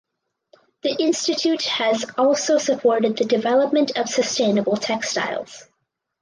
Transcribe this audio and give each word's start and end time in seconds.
The 0.81 0.99
institute 0.99 1.61
has 1.65 2.05
also 2.17 2.57
supported 2.57 3.17
the 3.17 3.25
development 3.25 3.99
of 3.99 4.09
sustainable 4.09 4.75
textiles. 4.75 5.67